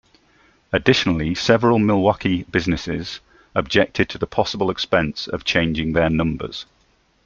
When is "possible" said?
4.25-4.71